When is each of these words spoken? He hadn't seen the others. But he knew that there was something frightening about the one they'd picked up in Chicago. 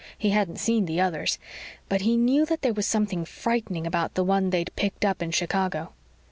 He 0.17 0.31
hadn't 0.31 0.55
seen 0.55 0.85
the 0.85 0.99
others. 0.99 1.37
But 1.87 2.01
he 2.01 2.17
knew 2.17 2.43
that 2.47 2.63
there 2.63 2.73
was 2.73 2.87
something 2.87 3.23
frightening 3.23 3.85
about 3.85 4.15
the 4.15 4.23
one 4.23 4.49
they'd 4.49 4.75
picked 4.75 5.05
up 5.05 5.21
in 5.21 5.29
Chicago. 5.29 5.91